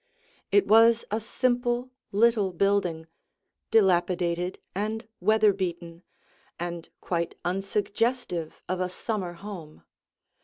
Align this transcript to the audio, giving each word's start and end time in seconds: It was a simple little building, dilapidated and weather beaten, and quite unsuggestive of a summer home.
It 0.51 0.65
was 0.65 1.05
a 1.11 1.19
simple 1.19 1.91
little 2.11 2.53
building, 2.53 3.05
dilapidated 3.69 4.57
and 4.73 5.07
weather 5.19 5.53
beaten, 5.53 6.01
and 6.59 6.89
quite 7.01 7.35
unsuggestive 7.45 8.63
of 8.67 8.79
a 8.81 8.89
summer 8.89 9.33
home. 9.33 9.83